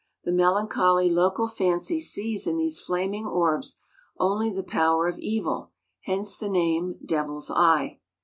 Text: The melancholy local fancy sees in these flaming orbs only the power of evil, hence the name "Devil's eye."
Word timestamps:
The 0.23 0.31
melancholy 0.31 1.11
local 1.11 1.47
fancy 1.47 2.01
sees 2.01 2.47
in 2.47 2.57
these 2.57 2.79
flaming 2.79 3.27
orbs 3.27 3.75
only 4.17 4.49
the 4.49 4.63
power 4.63 5.05
of 5.07 5.19
evil, 5.19 5.73
hence 6.05 6.35
the 6.35 6.49
name 6.49 6.95
"Devil's 7.05 7.51
eye." 7.51 7.99